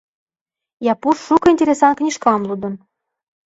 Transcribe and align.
Япуш 0.91 1.17
шуко 1.27 1.47
интересан 1.53 1.93
книжкам 1.99 2.41
лудын. 2.49 2.73